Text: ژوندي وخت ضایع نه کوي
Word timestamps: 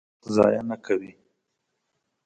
ژوندي 0.03 0.11
وخت 0.21 0.25
ضایع 0.35 0.61
نه 0.69 0.77
کوي 0.85 1.11